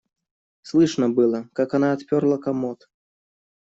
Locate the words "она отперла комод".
1.75-2.87